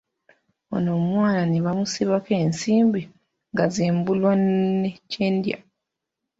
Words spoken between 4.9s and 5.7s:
kye ndya!